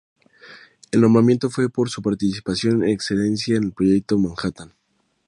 El 0.91 1.01
nombramiento 1.01 1.51
fue 1.51 1.69
por 1.69 1.91
su 1.91 2.01
participación 2.01 2.81
en 2.83 2.89
excedencia 2.89 3.55
en 3.55 3.65
el 3.65 3.71
proyecto 3.71 4.17
Manhattan. 4.17 4.73